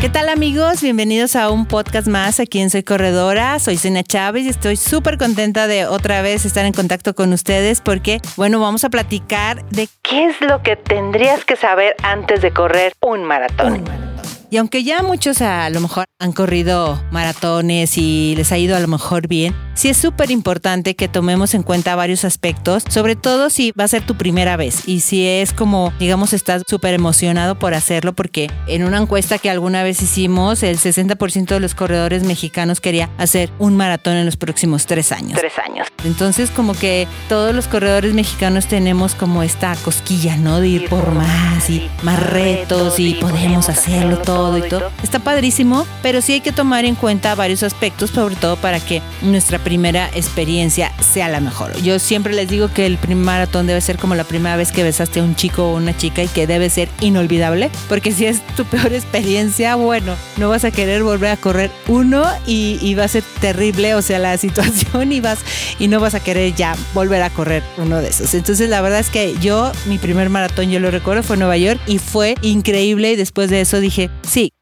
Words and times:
¿Qué 0.00 0.08
tal 0.08 0.28
amigos? 0.28 0.80
Bienvenidos 0.80 1.34
a 1.34 1.50
un 1.50 1.66
podcast 1.66 2.06
más 2.06 2.38
aquí 2.38 2.60
en 2.60 2.70
Soy 2.70 2.84
Corredora. 2.84 3.58
Soy 3.58 3.76
Sonia 3.76 4.04
Chávez 4.04 4.44
y 4.44 4.48
estoy 4.48 4.76
súper 4.76 5.18
contenta 5.18 5.66
de 5.66 5.86
otra 5.86 6.22
vez 6.22 6.44
estar 6.44 6.64
en 6.64 6.72
contacto 6.72 7.16
con 7.16 7.32
ustedes 7.32 7.80
porque, 7.80 8.20
bueno, 8.36 8.60
vamos 8.60 8.84
a 8.84 8.90
platicar 8.90 9.64
de 9.70 9.88
qué 10.02 10.26
es 10.26 10.40
lo 10.40 10.62
que 10.62 10.76
tendrías 10.76 11.44
que 11.44 11.56
saber 11.56 11.96
antes 12.04 12.42
de 12.42 12.52
correr 12.52 12.92
un 13.00 13.24
maratón. 13.24 14.07
Y 14.50 14.56
aunque 14.56 14.82
ya 14.82 15.02
muchos 15.02 15.42
a 15.42 15.68
lo 15.68 15.80
mejor 15.80 16.06
han 16.18 16.32
corrido 16.32 16.98
maratones 17.10 17.98
y 17.98 18.32
les 18.34 18.50
ha 18.50 18.56
ido 18.56 18.76
a 18.76 18.80
lo 18.80 18.88
mejor 18.88 19.28
bien, 19.28 19.54
sí 19.74 19.88
es 19.88 19.98
súper 19.98 20.30
importante 20.30 20.96
que 20.96 21.06
tomemos 21.06 21.52
en 21.52 21.62
cuenta 21.62 21.94
varios 21.96 22.24
aspectos, 22.24 22.82
sobre 22.88 23.14
todo 23.14 23.50
si 23.50 23.72
va 23.72 23.84
a 23.84 23.88
ser 23.88 24.06
tu 24.06 24.16
primera 24.16 24.56
vez 24.56 24.88
y 24.88 25.00
si 25.00 25.26
es 25.26 25.52
como, 25.52 25.92
digamos, 25.98 26.32
estás 26.32 26.62
súper 26.66 26.94
emocionado 26.94 27.58
por 27.58 27.74
hacerlo, 27.74 28.14
porque 28.14 28.50
en 28.66 28.84
una 28.84 28.96
encuesta 28.96 29.36
que 29.36 29.50
alguna 29.50 29.82
vez 29.82 30.00
hicimos, 30.00 30.62
el 30.62 30.78
60% 30.78 31.46
de 31.48 31.60
los 31.60 31.74
corredores 31.74 32.24
mexicanos 32.24 32.80
quería 32.80 33.10
hacer 33.18 33.50
un 33.58 33.76
maratón 33.76 34.16
en 34.16 34.24
los 34.24 34.38
próximos 34.38 34.86
tres 34.86 35.12
años. 35.12 35.38
Tres 35.38 35.58
años. 35.58 35.88
Entonces, 36.04 36.50
como 36.50 36.72
que 36.72 37.06
todos 37.28 37.54
los 37.54 37.68
corredores 37.68 38.14
mexicanos 38.14 38.66
tenemos 38.66 39.14
como 39.14 39.42
esta 39.42 39.76
cosquilla, 39.76 40.36
¿no? 40.36 40.60
De 40.60 40.68
ir 40.68 40.88
por 40.88 41.12
más 41.12 41.68
y 41.68 41.86
más 42.02 42.18
retos 42.22 42.98
y 42.98 43.14
podemos 43.14 43.68
hacerlo 43.68 44.18
todo 44.18 44.37
y 44.58 44.68
todo. 44.68 44.90
Está 45.02 45.18
padrísimo, 45.18 45.86
pero 46.02 46.20
sí 46.22 46.34
hay 46.34 46.40
que 46.40 46.52
tomar 46.52 46.84
en 46.84 46.94
cuenta 46.94 47.34
varios 47.34 47.62
aspectos, 47.62 48.10
sobre 48.10 48.36
todo 48.36 48.56
para 48.56 48.80
que 48.80 49.02
nuestra 49.22 49.58
primera 49.58 50.08
experiencia 50.14 50.92
sea 51.00 51.28
la 51.28 51.40
mejor. 51.40 51.76
Yo 51.82 51.98
siempre 51.98 52.34
les 52.34 52.48
digo 52.48 52.68
que 52.68 52.86
el 52.86 52.98
primer 52.98 53.24
maratón 53.24 53.66
debe 53.66 53.80
ser 53.80 53.98
como 53.98 54.14
la 54.14 54.24
primera 54.24 54.56
vez 54.56 54.72
que 54.72 54.82
besaste 54.82 55.20
a 55.20 55.22
un 55.22 55.36
chico 55.36 55.70
o 55.70 55.76
una 55.76 55.96
chica 55.96 56.22
y 56.22 56.28
que 56.28 56.46
debe 56.46 56.70
ser 56.70 56.88
inolvidable, 57.00 57.70
porque 57.88 58.12
si 58.12 58.26
es 58.26 58.44
tu 58.56 58.64
peor 58.66 58.92
experiencia, 58.92 59.74
bueno, 59.74 60.14
no 60.36 60.48
vas 60.48 60.64
a 60.64 60.70
querer 60.70 61.02
volver 61.02 61.30
a 61.30 61.36
correr 61.36 61.70
uno 61.86 62.24
y, 62.46 62.78
y 62.80 62.94
va 62.94 63.04
a 63.04 63.08
ser 63.08 63.24
terrible, 63.40 63.94
o 63.94 64.02
sea, 64.02 64.18
la 64.18 64.36
situación 64.38 65.12
y 65.12 65.20
vas 65.20 65.38
y 65.78 65.88
no 65.88 66.00
vas 66.00 66.14
a 66.14 66.20
querer 66.20 66.54
ya 66.54 66.76
volver 66.94 67.22
a 67.22 67.30
correr 67.30 67.62
uno 67.76 68.00
de 68.00 68.08
esos. 68.08 68.34
Entonces, 68.34 68.68
la 68.68 68.80
verdad 68.80 69.00
es 69.00 69.10
que 69.10 69.34
yo, 69.40 69.72
mi 69.86 69.98
primer 69.98 70.30
maratón, 70.30 70.70
yo 70.70 70.80
lo 70.80 70.90
recuerdo, 70.90 71.22
fue 71.22 71.34
en 71.34 71.40
Nueva 71.40 71.56
York 71.56 71.80
y 71.86 71.98
fue 71.98 72.34
increíble 72.42 73.12
y 73.12 73.16
después 73.16 73.50
de 73.50 73.60
eso 73.60 73.80
dije, 73.80 74.10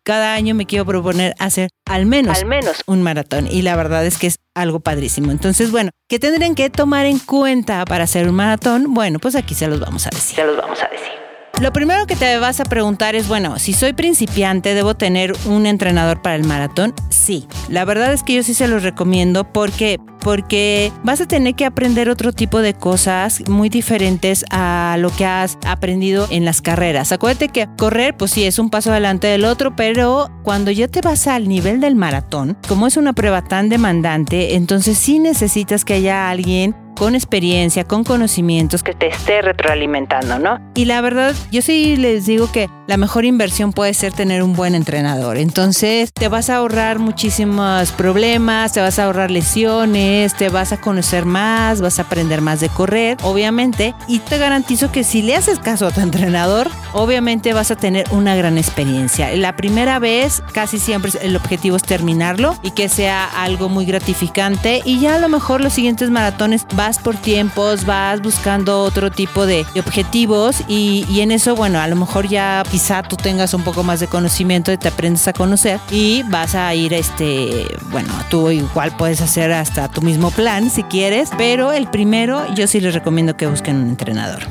cada 0.07 0.35
año 0.35 0.55
me 0.55 0.67
quiero 0.67 0.87
proponer 0.87 1.35
hacer 1.41 1.69
al 1.85 2.07
menos, 2.07 2.39
al 2.39 2.47
menos 2.47 2.85
un 2.87 3.03
maratón 3.03 3.49
y 3.51 3.63
la 3.63 3.75
verdad 3.75 4.07
es 4.07 4.19
que 4.19 4.29
es 4.29 4.37
algo 4.55 4.79
padrísimo. 4.79 5.33
Entonces, 5.33 5.73
bueno, 5.73 5.91
¿qué 6.09 6.21
tendrían 6.21 6.55
que 6.55 6.71
tomar 6.71 7.07
en 7.07 7.19
cuenta 7.19 7.85
para 7.85 8.05
hacer 8.05 8.29
un 8.29 8.37
maratón? 8.37 8.95
Bueno, 8.95 9.19
pues 9.19 9.35
aquí 9.35 9.55
se 9.55 9.67
los 9.67 9.81
vamos 9.81 10.07
a 10.07 10.11
decir. 10.11 10.37
Se 10.37 10.47
los 10.47 10.57
vamos 10.57 10.81
a 10.81 10.87
decir. 10.87 11.26
Lo 11.59 11.73
primero 11.73 12.07
que 12.07 12.17
te 12.17 12.39
vas 12.39 12.61
a 12.61 12.65
preguntar 12.65 13.15
es, 13.15 13.29
bueno, 13.29 13.59
si 13.59 13.73
soy 13.73 13.95
principiante, 13.95 14.75
¿debo 14.75 14.95
tener 14.95 15.33
un 15.47 15.65
entrenador 15.65 16.21
para 16.21 16.37
el 16.37 16.45
maratón? 16.45 16.95
Sí, 17.09 17.49
la 17.71 17.87
verdad 17.87 18.13
es 18.13 18.23
que 18.23 18.35
yo 18.35 18.43
sí 18.43 18.53
se 18.53 18.69
los 18.69 18.83
recomiendo 18.83 19.51
porque 19.51 19.99
porque 20.27 20.93
vas 21.05 21.21
a 21.21 21.29
tener 21.29 21.55
que 21.55 21.65
aprender 21.65 22.11
otro 22.11 22.33
tipo 22.33 22.61
de 22.61 22.75
cosas 22.75 23.49
muy 23.49 23.69
diferentes 23.69 24.45
a 24.51 24.97
lo 24.99 25.11
que 25.11 25.25
has 25.25 25.57
aprendido 25.65 26.27
en 26.31 26.45
las 26.45 26.61
carreras. 26.63 27.13
Acuérdate 27.13 27.49
que 27.49 27.69
correr, 27.79 28.17
pues 28.17 28.33
sí, 28.33 28.43
es 28.43 28.59
un 28.59 28.69
paso 28.69 28.91
adelante 28.91 29.29
del 29.29 29.45
otro, 29.45 29.77
pero 29.77 30.29
cuando 30.43 30.73
ya 30.73 30.89
te 30.89 31.01
vas 31.01 31.29
al 31.29 31.49
nivel 31.49 31.81
del 31.81 31.95
maratón, 31.95 32.59
como 32.67 32.89
es 32.89 32.97
una 32.97 33.13
prueba 33.13 33.43
tan 33.43 33.69
demandante, 33.69 34.57
entonces 34.57 34.99
sí 34.99 35.21
necesitas 35.21 35.85
que 35.85 35.95
haya 35.95 36.29
alguien 36.29 36.75
con 36.97 37.15
experiencia, 37.15 37.85
con 37.85 38.05
conocimientos 38.05 38.83
que 38.83 38.93
te 38.93 39.09
esté 39.09 39.43
retroalimentando, 39.43 40.39
¿no? 40.39 40.59
Y 40.75 40.87
la 40.87 41.01
verdad, 41.01 41.35
yo 41.53 41.63
sí 41.63 41.97
les 41.97 42.27
digo 42.27 42.51
que 42.51 42.69
la 42.87 42.97
mejor 42.97 43.25
inversión 43.25 43.73
puede 43.73 43.95
ser 43.95 44.13
tener 44.13 44.43
un 44.43 44.55
buen 44.55 44.75
entrenador. 44.75 45.37
Entonces, 45.37 46.13
te 46.13 46.29
vas 46.29 46.51
a 46.51 46.57
ahorrar 46.57 46.99
muchísimos 46.99 47.93
problemas, 47.93 48.73
te 48.73 48.81
vas 48.81 48.99
a 48.99 49.05
ahorrar 49.05 49.31
lesiones, 49.31 50.35
te 50.35 50.49
vas 50.49 50.73
a 50.73 50.81
conocer 50.81 51.25
más, 51.25 51.81
vas 51.81 51.99
a 51.99 52.03
aprender 52.03 52.41
más 52.41 52.61
de 52.61 52.69
correr, 52.69 53.17
obviamente, 53.23 53.95
y 54.09 54.21
te 54.21 54.39
garantizo 54.39 54.91
que 54.91 55.05
si 55.05 55.23
le 55.23 55.37
haces 55.37 55.59
caso 55.59 55.87
a 55.87 55.91
tu 55.91 56.01
entrenador, 56.01 56.69
obviamente 56.93 57.53
vas 57.53 57.71
a 57.71 57.77
tener 57.77 58.07
una 58.11 58.37
gran 58.37 58.57
experiencia. 58.59 59.35
La 59.37 59.57
primera 59.57 59.99
vez, 59.99 60.43
casi 60.53 60.79
siempre 60.79 61.13
el 61.21 61.37
objetivo 61.37 61.77
es 61.77 61.83
terminarlo 61.83 62.57
y 62.63 62.71
que 62.71 62.89
sea 62.89 63.25
algo 63.25 63.69
muy 63.69 63.85
gratificante 63.85 64.81
y 64.85 65.01
ya 65.01 65.17
a 65.17 65.19
lo 65.19 65.29
mejor 65.29 65.61
los 65.61 65.73
siguientes 65.73 66.11
maratones 66.11 66.67
vas 66.75 66.86
por 67.03 67.17
tiempos, 67.17 67.85
vas 67.85 68.21
buscando 68.23 68.83
otro 68.83 69.11
tipo 69.11 69.47
de, 69.47 69.67
objetivos 69.79 70.63
y, 70.69 71.05
y, 71.11 71.21
en 71.21 71.33
eso, 71.33 71.57
bueno, 71.57 71.81
a 71.81 71.89
lo 71.89 71.97
mejor 71.97 72.29
ya 72.29 72.63
quizá 72.71 73.03
tú 73.03 73.17
tengas 73.17 73.53
un 73.55 73.63
poco 73.63 73.83
más 73.83 74.01
de 74.01 74.07
conocimiento 74.07 74.73
y 74.73 74.79
te 74.79 74.89
aprendes 74.89 75.27
a 75.29 75.33
conocer 75.33 75.81
y 75.91 76.23
vas 76.31 76.55
a 76.55 76.73
ir, 76.75 76.95
este, 76.95 77.67
bueno, 77.91 78.09
tú 78.31 78.51
igual 78.51 78.97
puedes 78.97 79.21
hacer 79.21 79.53
hasta 79.53 79.89
tu 79.89 80.01
mismo 80.01 80.31
plan 80.31 80.71
si 80.71 80.85
quieres, 80.85 81.31
pero 81.37 81.73
el 81.73 81.89
primero 81.89 82.43
yo 82.55 82.67
sí 82.67 82.81
les 82.81 82.95
recomiendo 82.95 83.37
que 83.37 83.47
busquen 83.47 83.77
un 83.77 83.89
entrenador. 83.89 84.43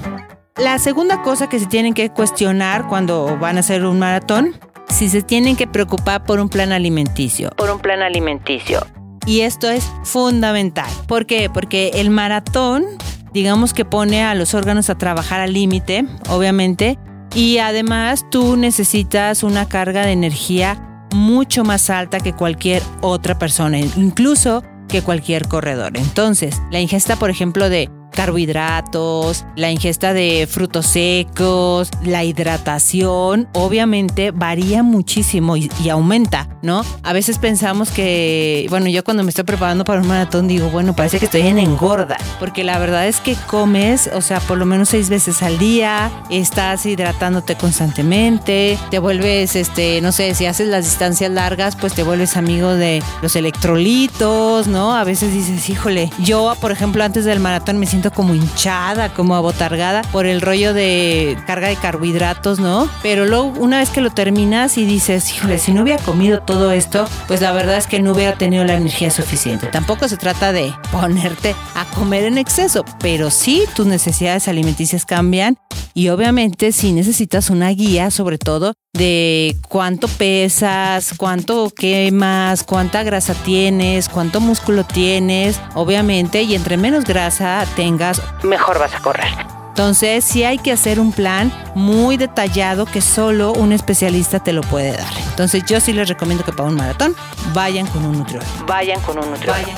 La 0.58 0.80
segunda 0.80 1.22
cosa 1.22 1.48
que 1.50 1.60
se 1.60 1.66
tienen 1.66 1.94
que 1.94 2.10
cuestionar 2.10 2.88
cuando 2.88 3.38
van 3.38 3.58
a 3.58 3.60
hacer 3.60 3.86
un 3.86 4.00
maratón, 4.00 4.56
si 4.90 5.10
se 5.10 5.22
tienen 5.22 5.56
que 5.56 5.68
preocupar 5.68 6.24
por 6.24 6.40
un 6.40 6.50
plan 6.50 6.72
alimenticio. 6.72 7.50
Por 7.58 7.70
un 7.70 7.80
plan 7.80 8.02
alimenticio. 8.02 8.86
Y 9.26 9.42
esto 9.42 9.70
es 9.70 9.92
fundamental. 10.04 10.90
¿Por 11.08 11.26
qué? 11.26 11.50
Porque 11.50 11.92
el 11.96 12.10
maratón, 12.10 12.86
digamos 13.34 13.74
que 13.74 13.86
pone 13.86 14.24
a 14.24 14.36
los 14.36 14.54
órganos 14.54 14.90
a 14.90 14.98
trabajar 14.98 15.42
al 15.42 15.54
límite, 15.54 16.06
obviamente, 16.30 17.00
y 17.34 17.58
además 17.58 18.26
tú 18.30 18.56
necesitas 18.56 19.44
una 19.44 19.68
carga 19.68 20.06
de 20.06 20.12
energía 20.12 21.06
mucho 21.14 21.64
más 21.64 21.90
alta 21.90 22.20
que 22.20 22.34
cualquier 22.34 22.82
otra 23.02 23.38
persona, 23.40 23.80
incluso 23.80 24.64
que 24.88 25.02
cualquier 25.02 25.48
corredor. 25.48 25.98
Entonces, 25.98 26.62
la 26.72 26.80
ingesta, 26.80 27.16
por 27.16 27.30
ejemplo, 27.30 27.70
de 27.70 27.90
carbohidratos, 28.16 29.46
la 29.56 29.72
ingesta 29.72 30.14
de 30.14 30.48
frutos 30.50 30.88
secos, 30.88 31.90
la 32.04 32.24
hidratación, 32.24 33.48
obviamente 33.54 34.32
varía 34.32 34.84
muchísimo 34.84 35.58
y, 35.58 35.70
aumenta, 35.90 36.48
¿no? 36.62 36.84
A 37.04 37.14
veces 37.14 37.38
pensamos 37.38 37.92
que, 37.92 38.66
bueno, 38.70 38.88
yo 38.88 39.04
cuando 39.04 39.24
me 39.24 39.30
estoy 39.30 39.44
preparando 39.44 39.86
para 39.86 40.02
un 40.02 40.08
maratón 40.08 40.48
digo, 40.48 40.70
bueno, 40.70 40.96
parece 40.96 41.20
que 41.20 41.26
estoy 41.26 41.42
en 41.42 41.60
engorda, 41.60 42.18
porque 42.40 42.64
la 42.64 42.80
verdad 42.80 43.08
es 43.08 43.20
que 43.20 43.36
comes, 43.48 44.10
o 44.14 44.22
sea, 44.22 44.40
por 44.40 44.58
lo 44.58 44.66
menos 44.66 44.90
seis 44.90 45.10
veces 45.10 45.44
al 45.44 45.60
día, 45.60 46.10
estás 46.30 46.86
hidratándote 46.86 47.56
constantemente, 47.56 48.80
te 48.90 49.00
vuelves, 49.00 49.56
este, 49.56 50.02
no 50.02 50.12
sé, 50.12 50.34
si 50.34 50.46
haces 50.46 50.68
las 50.70 50.86
distancias 50.86 51.30
largas, 51.32 51.76
pues 51.76 51.94
te 51.94 52.04
vuelves 52.04 52.38
amigo 52.38 52.74
de 52.74 53.04
los 53.22 53.36
electrolitos, 53.36 54.68
¿no? 54.68 54.96
A 54.96 55.04
veces 55.04 55.34
dices, 55.34 55.70
híjole, 55.70 56.10
yo, 56.20 56.56
por 56.62 56.72
ejemplo, 56.72 57.04
antes 57.04 57.26
del 57.26 57.40
maratón 57.40 57.78
me 57.78 57.86
siento 57.86 58.05
como 58.12 58.34
hinchada, 58.34 59.14
como 59.14 59.36
abotargada 59.36 60.02
por 60.12 60.26
el 60.26 60.42
rollo 60.42 60.74
de 60.74 61.38
carga 61.46 61.68
de 61.68 61.76
carbohidratos, 61.76 62.60
¿no? 62.60 62.90
Pero 63.02 63.26
luego 63.26 63.54
una 63.60 63.80
vez 63.80 63.90
que 63.90 64.02
lo 64.02 64.12
terminas 64.12 64.78
y 64.78 64.86
dices, 64.86 65.32
híjole, 65.34 65.58
si 65.58 65.72
no 65.72 65.84
hubiera 65.84 66.04
comido 66.04 66.42
todo 66.42 66.72
esto, 66.72 67.08
pues 67.28 67.42
la 67.42 67.52
verdad 67.52 67.78
es 67.78 67.88
que 67.88 68.02
no 68.02 68.14
hubiera 68.14 68.34
tenido 68.38 68.64
la 68.64 68.74
energía 68.74 69.12
suficiente. 69.12 69.68
Tampoco 69.68 70.08
se 70.08 70.18
trata 70.18 70.52
de 70.52 70.74
ponerte 70.92 71.56
a 71.76 71.86
comer 71.96 72.26
en 72.26 72.38
exceso, 72.38 72.86
pero 73.00 73.30
sí 73.30 73.64
tus 73.76 73.86
necesidades 73.86 74.48
alimenticias 74.48 75.06
cambian 75.06 75.58
y 75.98 76.10
obviamente 76.10 76.74
si 76.74 76.92
necesitas 76.92 77.50
una 77.50 77.70
guía, 77.70 78.12
sobre 78.12 78.38
todo 78.38 78.74
de 78.94 79.56
cuánto 79.70 80.10
pesas, 80.10 81.14
cuánto 81.18 81.70
quemas, 81.70 82.64
cuánta 82.64 83.02
grasa 83.04 83.34
tienes, 83.34 84.10
cuánto 84.10 84.42
músculo 84.42 84.84
tienes, 84.84 85.60
obviamente, 85.74 86.44
y 86.44 86.54
entre 86.54 86.76
menos 86.76 87.06
grasa 87.06 87.66
tengas, 87.78 88.22
mejor 88.44 88.78
vas 88.78 88.94
a 88.94 89.00
correr. 89.00 89.30
Entonces, 89.70 90.26
sí 90.26 90.44
hay 90.44 90.58
que 90.58 90.74
hacer 90.74 91.00
un 91.00 91.14
plan 91.14 91.52
muy 91.76 92.18
detallado 92.18 92.86
que 92.86 93.00
solo 93.00 93.54
un 93.54 93.72
especialista 93.72 94.42
te 94.42 94.52
lo 94.52 94.62
puede 94.62 94.92
dar. 94.92 95.14
Entonces, 95.30 95.64
yo 95.66 95.80
sí 95.80 95.94
les 95.94 96.10
recomiendo 96.10 96.44
que 96.44 96.52
para 96.52 96.68
un 96.68 96.76
maratón 96.76 97.16
vayan 97.54 97.88
con 97.88 98.06
un 98.06 98.20
nutriólogo. 98.20 98.52
Vayan 98.68 99.00
con 99.02 99.18
un 99.18 99.32
nutriólogo. 99.32 99.72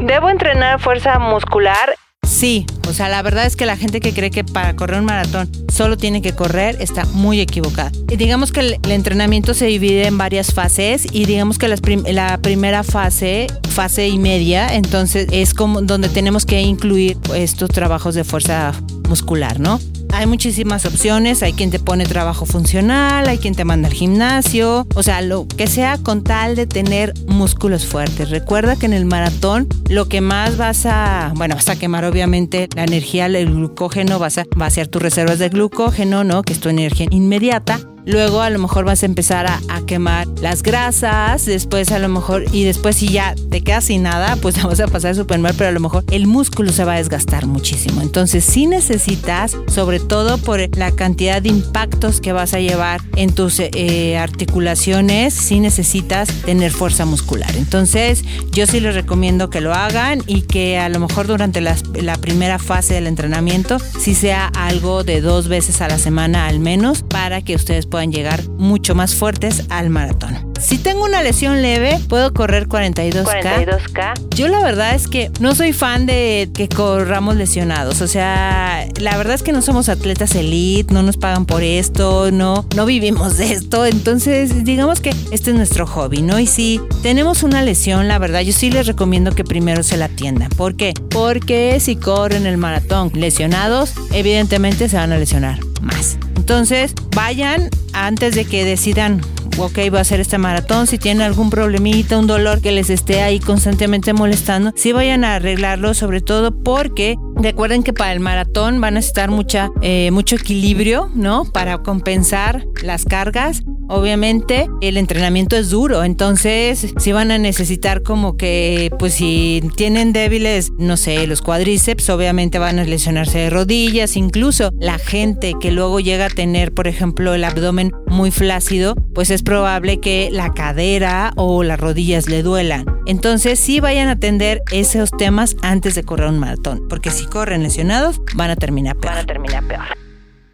¿Debo 0.00 0.30
entrenar 0.30 0.80
fuerza 0.80 1.20
muscular? 1.20 1.94
Sí, 2.24 2.66
o 2.88 2.92
sea, 2.92 3.08
la 3.08 3.22
verdad 3.22 3.46
es 3.46 3.56
que 3.56 3.66
la 3.66 3.76
gente 3.76 4.00
que 4.00 4.12
cree 4.12 4.30
que 4.30 4.44
para 4.44 4.76
correr 4.76 4.98
un 5.00 5.06
maratón 5.06 5.50
solo 5.72 5.96
tiene 5.96 6.22
que 6.22 6.32
correr 6.32 6.76
está 6.80 7.04
muy 7.06 7.40
equivocada. 7.40 7.92
Y 8.10 8.16
digamos 8.16 8.52
que 8.52 8.60
el, 8.60 8.78
entrenamiento 8.90 9.54
se 9.54 9.66
divide 9.66 10.06
en 10.06 10.18
varias 10.18 10.52
fases 10.52 11.06
y 11.10 11.24
digamos 11.24 11.58
que 11.58 11.68
la 11.68 12.38
primera 12.38 12.82
fase, 12.82 13.46
fase 13.70 14.08
y 14.08 14.18
media, 14.18 14.68
entonces 14.74 15.26
es 15.32 15.54
como 15.54 15.82
donde 15.82 16.08
tenemos 16.08 16.46
que 16.46 16.60
incluir 16.60 17.16
estos 17.34 17.70
trabajos 17.70 18.14
de 18.14 18.24
fuerza 18.24 18.72
muscular, 19.08 19.58
¿no? 19.58 19.80
Hay 20.12 20.26
muchísimas 20.26 20.84
opciones, 20.84 21.42
hay 21.42 21.54
quien 21.54 21.70
te 21.70 21.78
pone 21.78 22.04
trabajo 22.04 22.44
funcional, 22.44 23.26
hay 23.28 23.38
quien 23.38 23.54
te 23.54 23.64
manda 23.64 23.88
al 23.88 23.94
gimnasio, 23.94 24.86
o 24.94 25.02
sea, 25.02 25.22
lo 25.22 25.48
que 25.48 25.66
sea 25.66 25.96
con 25.96 26.22
tal 26.22 26.54
de 26.54 26.66
tener 26.66 27.14
músculos 27.26 27.86
fuertes. 27.86 28.28
Recuerda 28.28 28.76
que 28.76 28.84
en 28.84 28.92
el 28.92 29.06
maratón 29.06 29.68
lo 29.88 30.08
que 30.08 30.20
más 30.20 30.58
vas 30.58 30.84
a, 30.84 31.32
bueno, 31.36 31.54
vas 31.54 31.70
a 31.70 31.76
quemar 31.76 32.04
obviamente 32.04 32.68
la 32.74 32.84
energía, 32.84 33.26
el 33.26 33.46
glucógeno, 33.46 34.18
vas 34.18 34.38
a 34.38 34.44
vaciar 34.56 34.88
tus 34.88 35.02
reservas 35.02 35.38
de 35.38 35.48
glucógeno, 35.48 36.24
¿no? 36.24 36.42
Que 36.42 36.52
es 36.52 36.60
tu 36.60 36.68
energía 36.68 37.06
inmediata 37.10 37.91
Luego 38.04 38.40
a 38.40 38.50
lo 38.50 38.58
mejor 38.58 38.84
vas 38.84 39.02
a 39.02 39.06
empezar 39.06 39.46
a, 39.46 39.60
quemar 39.86 40.28
las 40.40 40.62
grasas, 40.62 41.44
después 41.44 41.90
a 41.90 41.98
lo 41.98 42.08
mejor, 42.08 42.44
y 42.52 42.64
después 42.64 42.96
si 42.96 43.08
ya 43.08 43.34
te 43.50 43.62
quedas 43.62 43.84
sin 43.84 44.02
nada, 44.02 44.36
pues 44.42 44.54
te 44.54 44.62
vas 44.62 44.80
a 44.80 44.86
pasar 44.86 45.14
súper 45.14 45.38
mal, 45.38 45.54
pero 45.56 45.70
a 45.70 45.72
lo 45.72 45.80
mejor 45.80 46.04
el 46.10 46.26
músculo 46.26 46.72
se 46.72 46.84
va 46.84 46.94
a 46.94 46.96
desgastar 46.96 47.46
muchísimo. 47.46 48.00
Entonces 48.00 48.44
sí 48.44 48.66
necesitas, 48.66 49.56
sobre 49.66 50.00
todo 50.00 50.38
por 50.38 50.60
la 50.76 50.92
cantidad 50.92 51.42
de 51.42 51.48
impactos 51.48 52.20
que 52.20 52.32
vas 52.32 52.54
a 52.54 52.60
llevar 52.60 53.00
en 53.16 53.34
tus 53.34 53.58
eh, 53.60 54.18
articulaciones, 54.18 55.34
sí 55.34 55.60
necesitas 55.60 56.28
tener 56.44 56.70
fuerza 56.70 57.04
muscular. 57.04 57.54
Entonces 57.56 58.24
yo 58.52 58.66
sí 58.66 58.80
les 58.80 58.94
recomiendo 58.94 59.50
que 59.50 59.60
lo 59.60 59.74
hagan 59.74 60.22
y 60.26 60.42
que 60.42 60.78
a 60.78 60.88
lo 60.88 61.00
mejor 61.00 61.26
durante 61.26 61.60
la, 61.60 61.76
la 61.94 62.16
primera 62.16 62.58
fase 62.58 62.94
del 62.94 63.06
entrenamiento, 63.06 63.78
sí 63.78 64.14
sea 64.14 64.46
algo 64.46 65.04
de 65.04 65.20
dos 65.20 65.48
veces 65.48 65.80
a 65.80 65.88
la 65.88 65.98
semana 65.98 66.46
al 66.46 66.60
menos, 66.60 67.02
para 67.02 67.42
que 67.42 67.54
ustedes 67.54 67.86
puedan 67.92 68.10
llegar 68.10 68.48
mucho 68.48 68.94
más 68.94 69.14
fuertes 69.14 69.66
al 69.68 69.90
maratón. 69.90 70.50
Si 70.58 70.78
tengo 70.78 71.04
una 71.04 71.22
lesión 71.22 71.60
leve, 71.60 72.00
puedo 72.08 72.32
correr 72.32 72.66
42K. 72.66 73.42
42K. 73.42 74.14
Yo 74.34 74.48
la 74.48 74.62
verdad 74.62 74.94
es 74.94 75.08
que 75.08 75.30
no 75.40 75.54
soy 75.54 75.74
fan 75.74 76.06
de 76.06 76.50
que 76.54 76.68
corramos 76.68 77.36
lesionados. 77.36 78.00
O 78.00 78.06
sea, 78.06 78.86
la 78.98 79.18
verdad 79.18 79.34
es 79.34 79.42
que 79.42 79.52
no 79.52 79.60
somos 79.60 79.90
atletas 79.90 80.34
elite, 80.34 80.94
no 80.94 81.02
nos 81.02 81.18
pagan 81.18 81.44
por 81.44 81.62
esto, 81.62 82.30
no, 82.30 82.64
no 82.74 82.86
vivimos 82.86 83.36
de 83.36 83.52
esto. 83.52 83.84
Entonces, 83.84 84.64
digamos 84.64 85.00
que 85.00 85.10
este 85.30 85.50
es 85.50 85.56
nuestro 85.56 85.86
hobby, 85.86 86.22
¿no? 86.22 86.38
Y 86.38 86.46
si 86.46 86.80
tenemos 87.02 87.42
una 87.42 87.62
lesión, 87.62 88.08
la 88.08 88.18
verdad, 88.18 88.40
yo 88.40 88.54
sí 88.54 88.70
les 88.70 88.86
recomiendo 88.86 89.32
que 89.32 89.44
primero 89.44 89.82
se 89.82 89.98
la 89.98 90.06
atiendan. 90.06 90.48
¿Por 90.48 90.76
qué? 90.76 90.94
Porque 91.10 91.78
si 91.78 91.96
corren 91.96 92.46
el 92.46 92.56
maratón 92.56 93.10
lesionados, 93.14 93.92
evidentemente 94.12 94.88
se 94.88 94.96
van 94.96 95.12
a 95.12 95.18
lesionar 95.18 95.71
más. 95.82 96.18
Entonces, 96.36 96.94
vayan 97.14 97.68
antes 97.92 98.34
de 98.34 98.44
que 98.44 98.64
decidan 98.64 99.20
ok, 99.58 99.78
voy 99.90 99.98
a 99.98 100.00
hacer 100.00 100.20
este 100.20 100.38
maratón, 100.38 100.86
si 100.86 100.98
tienen 100.98 101.22
algún 101.22 101.50
problemita, 101.50 102.18
un 102.18 102.26
dolor 102.26 102.60
que 102.60 102.72
les 102.72 102.90
esté 102.90 103.22
ahí 103.22 103.38
constantemente 103.38 104.12
molestando, 104.12 104.72
si 104.76 104.92
vayan 104.92 105.24
a 105.24 105.36
arreglarlo, 105.36 105.94
sobre 105.94 106.20
todo 106.20 106.62
porque 106.62 107.16
recuerden 107.36 107.82
que 107.82 107.92
para 107.92 108.12
el 108.12 108.20
maratón 108.20 108.80
van 108.80 108.94
a 108.94 108.96
necesitar 108.96 109.30
mucha, 109.30 109.70
eh, 109.80 110.10
mucho 110.10 110.36
equilibrio, 110.36 111.10
¿no? 111.14 111.44
Para 111.44 111.78
compensar 111.78 112.64
las 112.82 113.04
cargas 113.04 113.62
obviamente 113.92 114.68
el 114.80 114.96
entrenamiento 114.96 115.56
es 115.56 115.70
duro, 115.70 116.02
entonces 116.02 116.94
si 116.96 117.12
van 117.12 117.30
a 117.30 117.38
necesitar 117.38 118.02
como 118.02 118.36
que, 118.36 118.90
pues 118.98 119.14
si 119.14 119.62
tienen 119.76 120.12
débiles, 120.12 120.72
no 120.78 120.96
sé, 120.96 121.26
los 121.26 121.42
cuádriceps, 121.42 122.08
obviamente 122.08 122.58
van 122.58 122.78
a 122.78 122.84
lesionarse 122.84 123.38
de 123.38 123.50
rodillas, 123.50 124.16
incluso 124.16 124.70
la 124.78 124.98
gente 124.98 125.52
que 125.60 125.70
luego 125.70 126.00
llega 126.00 126.26
a 126.26 126.30
tener, 126.30 126.72
por 126.72 126.88
ejemplo, 126.88 127.34
el 127.34 127.44
abdomen 127.44 127.92
muy 128.06 128.30
flácido, 128.30 128.94
pues 129.14 129.30
es 129.30 129.42
probable 129.42 130.00
que 130.00 130.30
la 130.32 130.54
cadera 130.54 131.32
o 131.36 131.62
las 131.62 131.78
rodillas 131.78 132.28
le 132.28 132.42
duelan. 132.42 132.86
Entonces 133.06 133.60
sí 133.60 133.80
vayan 133.80 134.08
a 134.08 134.12
atender 134.12 134.62
esos 134.72 135.10
temas 135.10 135.56
antes 135.62 135.94
de 135.94 136.02
correr 136.02 136.28
un 136.28 136.38
maratón, 136.38 136.88
porque 136.88 137.10
si 137.10 137.26
corren 137.26 137.62
lesionados 137.62 138.20
van 138.34 138.50
a 138.50 138.56
terminar 138.56 138.96
peor. 138.96 139.14
Van 139.14 139.22
a 139.22 139.26
terminar 139.26 139.62
peor. 139.64 139.84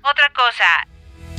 Otra 0.02 0.32
cosa, 0.34 0.64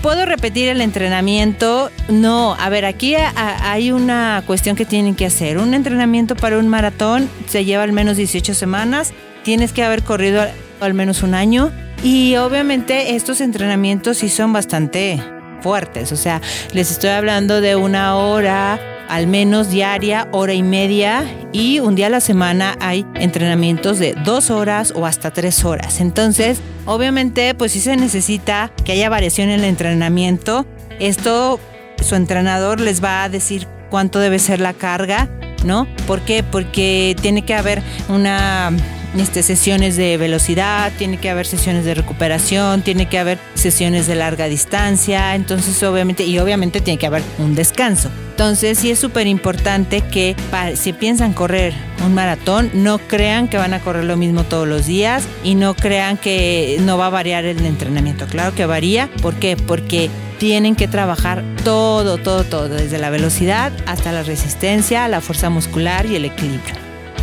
¿Puedo 0.02 0.26
repetir 0.26 0.70
el 0.70 0.80
entrenamiento? 0.80 1.92
No, 2.08 2.56
a 2.58 2.70
ver, 2.70 2.86
aquí 2.86 3.16
hay 3.16 3.92
una 3.92 4.44
cuestión 4.48 4.78
que 4.78 4.86
tienen 4.86 5.14
que 5.14 5.26
hacer. 5.26 5.58
Un 5.58 5.74
entrenamiento 5.74 6.36
para 6.36 6.58
un 6.58 6.70
maratón 6.70 7.30
se 7.48 7.66
lleva 7.66 7.84
al 7.84 7.92
menos 7.92 8.16
18 8.16 8.54
semanas, 8.54 9.14
tienes 9.44 9.74
que 9.74 9.84
haber 9.84 10.04
corrido 10.04 10.46
al 10.80 10.94
menos 10.94 11.22
un 11.22 11.34
año 11.34 11.72
y 12.02 12.38
obviamente 12.38 13.16
estos 13.16 13.42
entrenamientos 13.42 14.20
sí 14.20 14.30
son 14.30 14.54
bastante 14.54 15.22
fuertes, 15.62 16.12
o 16.12 16.16
sea, 16.16 16.42
les 16.74 16.92
estoy 16.92 17.10
hablando 17.12 17.62
de 17.62 17.76
una 17.76 18.16
hora 18.16 18.80
al 19.10 19.26
menos 19.26 19.72
diaria, 19.72 20.28
hora 20.32 20.54
y 20.54 20.62
media, 20.62 21.26
y 21.52 21.80
un 21.80 21.96
día 21.96 22.08
a 22.08 22.10
la 22.12 22.20
semana 22.20 22.78
hay 22.80 23.06
entrenamientos 23.16 23.98
de 23.98 24.14
dos 24.24 24.52
horas 24.52 24.94
o 24.96 25.06
hasta 25.08 25.32
tres 25.32 25.66
horas. 25.66 26.00
Entonces, 26.00 26.62
obviamente, 26.86 27.56
pues 27.56 27.72
sí 27.72 27.80
se 27.80 27.98
necesita 27.98 28.72
que 28.86 28.92
haya 28.92 29.10
variación 29.10 29.50
en 29.50 29.62
el 29.62 29.66
entrenamiento. 29.66 30.68
Esto, 31.00 31.60
su 32.04 32.14
entrenador 32.14 32.80
les 32.80 33.04
va 33.04 33.24
a 33.24 33.30
decir 33.30 33.68
cuánto 33.90 34.20
debe 34.20 34.38
ser 34.38 34.60
la 34.60 34.74
carga, 34.74 35.28
¿no? 35.66 35.88
¿Por 36.06 36.22
qué? 36.22 36.44
Porque 36.44 37.16
tiene 37.20 37.44
que 37.44 37.56
haber 37.56 37.82
una 38.10 38.72
este, 39.18 39.44
sesiones 39.44 39.98
de 39.98 40.18
velocidad, 40.18 40.92
tiene 40.98 41.18
que 41.18 41.30
haber 41.30 41.46
sesiones 41.46 41.86
de 41.86 41.96
recuperación, 41.96 42.82
tiene 42.82 43.08
que 43.08 43.20
haber 43.20 43.40
sesiones 43.54 44.08
de 44.08 44.16
larga 44.16 44.46
distancia, 44.46 45.36
entonces 45.36 45.82
obviamente, 45.84 46.24
y 46.24 46.40
obviamente 46.40 46.82
tiene 46.82 46.98
que 46.98 47.08
haber 47.08 47.24
un 47.38 47.56
descanso. 47.56 48.10
Entonces 48.32 48.78
sí 48.78 48.90
es 48.90 49.00
súper 49.00 49.28
importante 49.28 50.00
que 50.00 50.34
si 50.76 50.94
piensan 50.94 51.34
correr 51.34 51.74
un 52.06 52.14
maratón, 52.14 52.72
no 52.74 52.98
crean 52.98 53.50
que 53.50 53.58
van 53.58 53.74
a 53.74 53.82
correr 53.82 54.06
lo 54.06 54.16
mismo 54.16 54.46
todos 54.46 54.66
los 54.66 54.86
días 54.86 55.26
y 55.44 55.56
no 55.56 55.74
crean 55.74 56.16
que 56.16 56.78
no 56.82 56.98
va 56.98 57.08
a 57.08 57.10
variar 57.10 57.44
el 57.44 57.66
entrenamiento. 57.66 58.28
Claro 58.28 58.56
que 58.56 58.66
varía. 58.66 59.10
¿Por 59.22 59.36
qué? 59.36 59.58
Porque 59.58 60.10
tienen 60.38 60.78
que 60.78 60.88
trabajar 60.88 61.44
todo, 61.66 62.18
todo, 62.18 62.46
todo, 62.46 62.70
desde 62.70 62.98
la 62.98 63.10
velocidad 63.10 63.74
hasta 63.86 64.14
la 64.14 64.24
resistencia, 64.24 65.10
la 65.10 65.20
fuerza 65.20 65.50
muscular 65.50 66.06
y 66.06 66.16
el 66.16 66.24
equilibrio. 66.24 66.79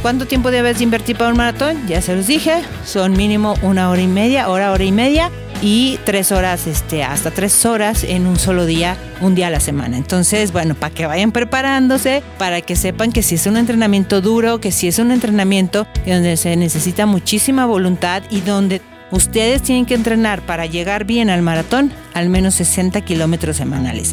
¿Cuánto 0.06 0.26
tiempo 0.26 0.52
debes 0.52 0.80
invertir 0.80 1.16
para 1.16 1.32
un 1.32 1.36
maratón? 1.36 1.84
Ya 1.88 2.00
se 2.00 2.14
los 2.14 2.28
dije, 2.28 2.62
son 2.84 3.14
mínimo 3.14 3.56
una 3.62 3.90
hora 3.90 4.00
y 4.00 4.06
media, 4.06 4.48
hora, 4.48 4.70
hora 4.70 4.84
y 4.84 4.92
media 4.92 5.32
y 5.60 5.98
tres 6.04 6.30
horas, 6.30 6.68
este, 6.68 7.02
hasta 7.02 7.32
tres 7.32 7.66
horas 7.66 8.04
en 8.04 8.28
un 8.28 8.38
solo 8.38 8.66
día, 8.66 8.96
un 9.20 9.34
día 9.34 9.48
a 9.48 9.50
la 9.50 9.58
semana. 9.58 9.96
Entonces, 9.96 10.52
bueno, 10.52 10.76
para 10.76 10.94
que 10.94 11.06
vayan 11.06 11.32
preparándose, 11.32 12.22
para 12.38 12.60
que 12.60 12.76
sepan 12.76 13.10
que 13.10 13.24
si 13.24 13.34
es 13.34 13.48
un 13.48 13.56
entrenamiento 13.56 14.20
duro, 14.20 14.60
que 14.60 14.70
si 14.70 14.86
es 14.86 15.00
un 15.00 15.10
entrenamiento 15.10 15.88
donde 16.06 16.36
se 16.36 16.54
necesita 16.54 17.04
muchísima 17.04 17.66
voluntad 17.66 18.22
y 18.30 18.42
donde 18.42 18.82
ustedes 19.10 19.62
tienen 19.62 19.86
que 19.86 19.94
entrenar 19.94 20.40
para 20.40 20.66
llegar 20.66 21.04
bien 21.04 21.30
al 21.30 21.42
maratón 21.42 21.90
al 22.14 22.28
menos 22.28 22.54
60 22.54 23.00
kilómetros 23.00 23.56
semanales. 23.56 24.12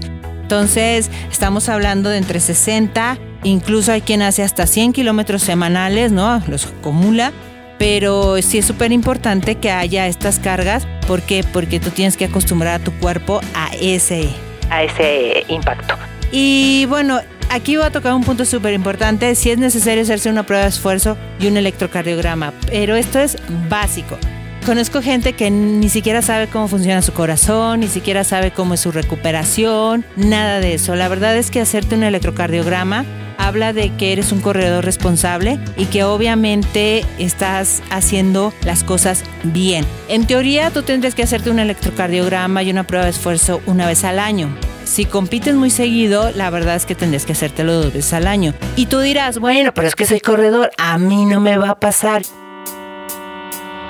Entonces, 0.54 1.10
estamos 1.32 1.68
hablando 1.68 2.10
de 2.10 2.18
entre 2.18 2.40
60 2.40 3.18
Incluso 3.44 3.92
hay 3.92 4.02
quien 4.02 4.22
hace 4.22 4.44
hasta 4.44 4.68
100 4.68 4.94
kilómetros 4.94 5.42
semanales, 5.42 6.12
¿no? 6.12 6.42
Los 6.48 6.68
acumula. 6.68 7.32
Pero 7.78 8.42
sí 8.42 8.60
es 8.60 8.66
súper 8.66 8.92
importante 8.92 9.56
que 9.56 9.72
haya 9.72 10.08
estas 10.08 10.40
cargas. 10.40 10.88
¿Por 11.08 11.22
qué? 11.22 11.44
Porque 11.52 11.80
tú 11.80 11.90
tienes 11.90 12.16
que 12.16 12.26
acostumbrar 12.26 12.80
a 12.80 12.84
tu 12.84 12.94
cuerpo 13.00 13.42
a 13.56 13.72
ese, 13.82 14.30
a 14.70 14.84
ese 14.84 15.44
impacto. 15.50 15.96
Y 16.32 16.86
bueno, 16.88 17.20
aquí 17.50 17.76
voy 17.76 17.86
a 17.86 17.90
tocar 17.90 18.14
un 18.14 18.24
punto 18.24 18.46
súper 18.46 18.74
importante. 18.74 19.36
Si 19.36 19.52
es 19.52 19.58
necesario 19.58 20.04
hacerse 20.04 20.30
una 20.30 20.44
prueba 20.44 20.64
de 20.64 20.70
esfuerzo 20.70 21.18
y 21.40 21.48
un 21.48 21.58
electrocardiograma. 21.58 22.54
Pero 22.68 22.96
esto 22.96 23.20
es 23.20 23.38
básico. 23.68 24.18
Conozco 24.66 25.02
gente 25.02 25.34
que 25.34 25.52
ni 25.52 25.90
siquiera 25.90 26.22
sabe 26.22 26.48
cómo 26.48 26.70
funciona 26.70 27.02
su 27.02 27.12
corazón, 27.12 27.82
ni 27.82 27.90
siquiera 27.90 28.24
sabe 28.24 28.52
cómo 28.52 28.76
es 28.76 28.80
su 28.80 28.94
recuperación, 28.94 30.06
nada 30.16 30.62
de 30.62 30.76
eso. 30.76 30.96
La 30.96 31.10
verdad 31.10 31.36
es 31.36 31.52
que 31.52 31.60
hacerte 31.60 31.96
un 31.96 32.04
electrocardiograma 32.04 33.04
habla 33.38 33.74
de 33.74 33.94
que 33.98 34.14
eres 34.14 34.32
un 34.32 34.40
corredor 34.40 34.86
responsable 34.86 35.60
y 35.76 35.86
que 35.88 36.06
obviamente 36.06 37.06
estás 37.20 37.84
haciendo 37.90 38.54
las 38.64 38.86
cosas 38.86 39.26
bien. 39.44 39.86
En 40.08 40.26
teoría, 40.28 40.72
tú 40.72 40.82
tendrías 40.82 41.14
que 41.14 41.24
hacerte 41.24 41.52
un 41.52 41.60
electrocardiograma 41.60 42.64
y 42.64 42.72
una 42.72 42.88
prueba 42.88 43.04
de 43.04 43.12
esfuerzo 43.12 43.62
una 43.66 43.86
vez 43.86 44.06
al 44.06 44.18
año. 44.18 44.48
Si 44.86 45.04
compites 45.04 45.56
muy 45.56 45.72
seguido, 45.72 46.32
la 46.32 46.50
verdad 46.50 46.78
es 46.78 46.86
que 46.86 46.96
tendrías 46.96 47.26
que 47.26 47.34
hacértelo 47.34 47.74
dos 47.74 47.94
veces 47.94 48.14
al 48.14 48.28
año. 48.28 48.54
Y 48.78 48.86
tú 48.86 49.00
dirás, 49.00 49.40
bueno, 49.40 49.74
pero 49.74 49.90
es 49.90 49.96
que 49.96 50.06
soy 50.06 50.22
corredor, 50.22 50.72
a 50.78 50.98
mí 50.98 51.26
no 51.26 51.42
me 51.42 51.58
va 51.58 51.72
a 51.72 51.80
pasar. 51.80 52.22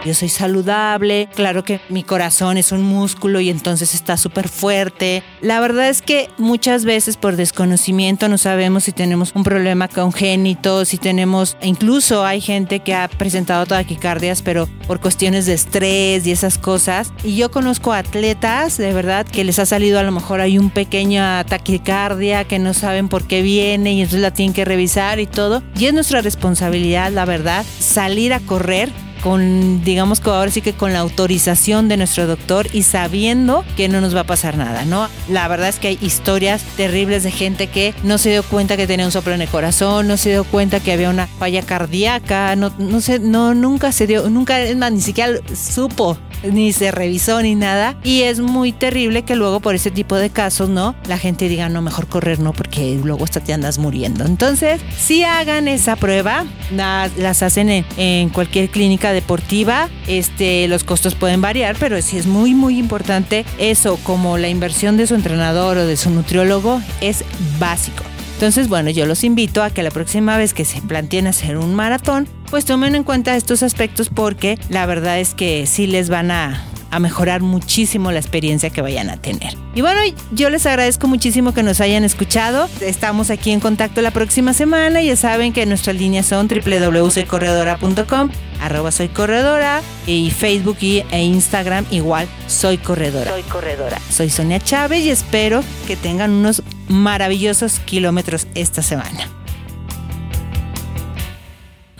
Yo 0.05 0.13
soy 0.13 0.29
saludable, 0.29 1.29
claro 1.35 1.63
que 1.63 1.79
mi 1.89 2.03
corazón 2.03 2.57
es 2.57 2.71
un 2.71 2.81
músculo 2.81 3.39
y 3.39 3.49
entonces 3.49 3.93
está 3.93 4.17
súper 4.17 4.49
fuerte. 4.49 5.23
La 5.41 5.59
verdad 5.59 5.89
es 5.89 6.01
que 6.01 6.29
muchas 6.37 6.85
veces 6.85 7.17
por 7.17 7.35
desconocimiento 7.35 8.27
no 8.27 8.37
sabemos 8.37 8.83
si 8.83 8.91
tenemos 8.91 9.31
un 9.35 9.43
problema 9.43 9.87
congénito, 9.87 10.85
si 10.85 10.97
tenemos, 10.97 11.57
incluso 11.61 12.25
hay 12.25 12.41
gente 12.41 12.81
que 12.81 12.93
ha 12.93 13.07
presentado 13.07 13.65
taquicardias, 13.65 14.41
pero 14.41 14.67
por 14.87 14.99
cuestiones 14.99 15.45
de 15.45 15.53
estrés 15.53 16.27
y 16.27 16.31
esas 16.31 16.57
cosas. 16.57 17.13
Y 17.23 17.35
yo 17.35 17.51
conozco 17.51 17.93
atletas, 17.93 18.77
de 18.77 18.93
verdad, 18.93 19.25
que 19.25 19.43
les 19.43 19.59
ha 19.59 19.65
salido 19.65 19.99
a 19.99 20.03
lo 20.03 20.11
mejor 20.11 20.41
hay 20.41 20.57
un 20.57 20.69
pequeño 20.69 21.23
taquicardia 21.45 22.45
que 22.45 22.59
no 22.59 22.73
saben 22.73 23.07
por 23.07 23.25
qué 23.25 23.41
viene 23.41 23.93
y 23.93 24.01
entonces 24.01 24.21
la 24.21 24.31
tienen 24.31 24.53
que 24.53 24.65
revisar 24.65 25.19
y 25.19 25.27
todo. 25.27 25.63
Y 25.77 25.85
es 25.85 25.93
nuestra 25.93 26.21
responsabilidad, 26.21 27.11
la 27.11 27.25
verdad, 27.25 27.65
salir 27.79 28.33
a 28.33 28.39
correr 28.39 28.91
con, 29.23 29.83
digamos 29.83 30.19
que 30.19 30.29
ahora 30.29 30.51
sí 30.51 30.61
que 30.61 30.73
con 30.73 30.91
la 30.91 30.99
autorización 30.99 31.87
de 31.87 31.95
nuestro 31.95 32.27
doctor 32.27 32.67
y 32.73 32.83
sabiendo 32.83 33.63
que 33.77 33.87
no 33.87 34.01
nos 34.01 34.13
va 34.13 34.21
a 34.21 34.25
pasar 34.25 34.57
nada, 34.57 34.83
¿no? 34.83 35.07
La 35.29 35.47
verdad 35.47 35.69
es 35.69 35.79
que 35.79 35.87
hay 35.87 35.97
historias 36.01 36.61
terribles 36.75 37.23
de 37.23 37.31
gente 37.31 37.67
que 37.67 37.95
no 38.03 38.17
se 38.17 38.31
dio 38.31 38.43
cuenta 38.43 38.75
que 38.75 38.85
tenía 38.85 39.05
un 39.05 39.13
soplo 39.13 39.33
en 39.33 39.41
el 39.41 39.47
corazón, 39.47 40.07
no 40.07 40.17
se 40.17 40.31
dio 40.31 40.43
cuenta 40.43 40.81
que 40.81 40.91
había 40.91 41.09
una 41.09 41.27
falla 41.27 41.61
cardíaca, 41.61 42.55
no, 42.57 42.73
no 42.77 42.99
sé, 42.99 43.19
no, 43.19 43.53
nunca 43.53 43.93
se 43.93 44.07
dio, 44.07 44.29
nunca, 44.29 44.59
ni 44.91 45.01
siquiera 45.01 45.39
supo 45.55 46.17
ni 46.43 46.73
se 46.73 46.91
revisó 46.91 47.41
ni 47.41 47.55
nada. 47.55 47.95
Y 48.03 48.23
es 48.23 48.39
muy 48.39 48.71
terrible 48.71 49.23
que 49.23 49.35
luego 49.35 49.59
por 49.59 49.75
ese 49.75 49.91
tipo 49.91 50.15
de 50.15 50.29
casos, 50.29 50.69
¿no? 50.69 50.95
La 51.07 51.17
gente 51.17 51.49
diga, 51.49 51.69
no, 51.69 51.81
mejor 51.81 52.07
correr, 52.07 52.39
no, 52.39 52.53
porque 52.53 52.99
luego 53.03 53.23
hasta 53.23 53.39
te 53.39 53.53
andas 53.53 53.77
muriendo. 53.77 54.25
Entonces, 54.25 54.81
si 54.97 55.23
hagan 55.23 55.67
esa 55.67 55.95
prueba, 55.95 56.45
las, 56.71 57.43
hacen 57.43 57.69
en, 57.69 57.85
en, 57.97 58.29
cualquier 58.29 58.69
clínica 58.69 59.13
deportiva. 59.13 59.89
Este, 60.07 60.67
los 60.67 60.83
costos 60.83 61.15
pueden 61.15 61.41
variar, 61.41 61.75
pero 61.79 62.01
sí 62.01 62.17
es 62.17 62.25
muy, 62.25 62.53
muy 62.53 62.77
importante 62.77 63.45
eso, 63.57 63.97
como 64.03 64.37
la 64.37 64.49
inversión 64.49 64.97
de 64.97 65.07
su 65.07 65.15
entrenador 65.15 65.77
o 65.77 65.85
de 65.85 65.97
su 65.97 66.09
nutriólogo, 66.09 66.81
es 67.01 67.23
básico. 67.59 68.03
Entonces, 68.33 68.67
bueno, 68.67 68.89
yo 68.89 69.05
los 69.05 69.23
invito 69.23 69.63
a 69.63 69.69
que 69.69 69.83
la 69.83 69.91
próxima 69.91 70.37
vez 70.37 70.53
que 70.53 70.65
se 70.65 70.81
planteen 70.81 71.27
hacer 71.27 71.57
un 71.57 71.75
maratón, 71.75 72.27
pues 72.49 72.65
tomen 72.65 72.95
en 72.95 73.03
cuenta 73.03 73.35
estos 73.35 73.63
aspectos 73.63 74.09
porque 74.09 74.59
la 74.69 74.85
verdad 74.85 75.19
es 75.19 75.33
que 75.33 75.65
sí 75.65 75.87
les 75.87 76.09
van 76.09 76.31
a, 76.31 76.61
a 76.93 76.99
mejorar 76.99 77.41
muchísimo 77.41 78.11
la 78.11 78.19
experiencia 78.19 78.69
que 78.69 78.81
vayan 78.81 79.09
a 79.09 79.17
tener. 79.17 79.55
Y 79.73 79.81
bueno, 79.81 79.99
yo 80.31 80.51
les 80.51 80.65
agradezco 80.67 81.07
muchísimo 81.07 81.51
que 81.51 81.63
nos 81.63 81.81
hayan 81.81 82.03
escuchado. 82.03 82.69
Estamos 82.81 83.31
aquí 83.31 83.49
en 83.49 83.59
contacto 83.59 84.01
la 84.03 84.11
próxima 84.11 84.53
semana. 84.53 85.01
Ya 85.01 85.15
saben 85.15 85.53
que 85.53 85.65
nuestras 85.65 85.95
líneas 85.95 86.27
son 86.27 86.47
www.soycorredora.com, 86.47 88.29
arroba 88.61 88.91
soy 88.91 89.07
corredora 89.07 89.81
y 90.05 90.29
Facebook 90.29 90.77
y, 90.81 91.03
e 91.09 91.23
Instagram 91.23 91.85
igual 91.89 92.27
soy 92.45 92.77
corredora. 92.77 93.31
Soy 93.31 93.43
corredora. 93.43 93.99
Soy 94.11 94.29
Sonia 94.29 94.59
Chávez 94.59 95.03
y 95.03 95.09
espero 95.09 95.63
que 95.87 95.95
tengan 95.95 96.29
unos 96.29 96.61
maravillosos 96.89 97.79
kilómetros 97.79 98.45
esta 98.53 98.83
semana. 98.83 99.27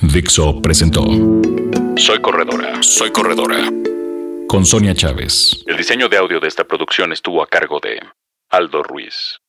Dixo 0.01 0.61
presentó 0.61 1.03
Soy 1.95 2.19
corredora, 2.21 2.83
soy 2.83 3.11
corredora 3.11 3.71
con 4.53 4.67
Sonia 4.67 4.93
Chávez. 4.93 5.63
El 5.65 5.77
diseño 5.77 6.07
de 6.09 6.17
audio 6.17 6.39
de 6.39 6.47
esta 6.47 6.63
producción 6.63 7.11
estuvo 7.11 7.41
a 7.41 7.47
cargo 7.47 7.79
de 7.79 7.99
Aldo 8.51 8.83
Ruiz. 8.83 9.39